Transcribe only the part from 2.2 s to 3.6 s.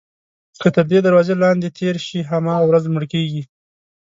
هماغه ورځ مړ کېږي.